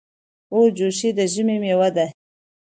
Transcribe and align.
اوجوشي 0.53 1.09
د 1.17 1.19
ژمي 1.33 1.57
مېوه 1.63 1.89
ده. 1.95 2.05